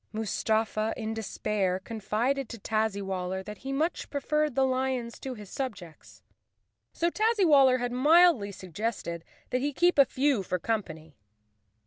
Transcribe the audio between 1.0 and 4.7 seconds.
despair, confided to Tazzywaller that he much preferred the